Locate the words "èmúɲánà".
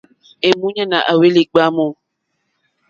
0.47-0.97